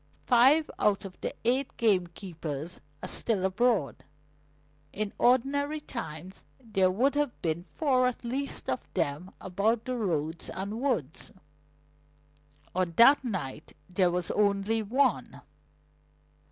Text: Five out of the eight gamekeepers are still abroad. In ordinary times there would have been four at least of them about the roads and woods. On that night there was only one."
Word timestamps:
Five 0.25 0.71
out 0.79 1.05
of 1.05 1.21
the 1.21 1.35
eight 1.45 1.77
gamekeepers 1.77 2.81
are 3.03 3.07
still 3.07 3.45
abroad. 3.45 4.03
In 4.91 5.13
ordinary 5.19 5.79
times 5.79 6.43
there 6.59 6.89
would 6.89 7.13
have 7.13 7.39
been 7.43 7.65
four 7.65 8.07
at 8.07 8.23
least 8.25 8.67
of 8.67 8.79
them 8.95 9.29
about 9.39 9.85
the 9.85 9.95
roads 9.95 10.49
and 10.49 10.81
woods. 10.81 11.31
On 12.73 12.93
that 12.95 13.23
night 13.23 13.73
there 13.87 14.09
was 14.09 14.31
only 14.31 14.81
one." 14.81 15.41